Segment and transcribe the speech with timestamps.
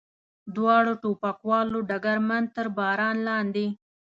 [0.55, 3.67] دواړو ټوپکوالو ډګرمن تر باران لاندې.